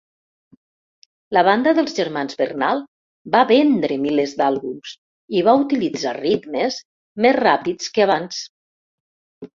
La 1.37 1.43
banda 1.47 1.73
dels 1.79 1.93
germans 1.99 2.37
Bernal 2.39 2.81
va 3.35 3.43
vendre 3.53 3.99
milers 4.07 4.33
d'àlbums 4.41 4.95
i 5.41 5.45
va 5.49 5.55
utilitzar 5.67 6.17
ritmes 6.19 6.79
més 7.27 7.39
ràpids 7.45 7.93
que 7.99 8.07
abans. 8.09 8.45